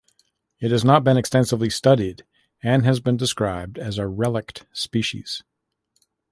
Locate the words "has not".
0.71-1.03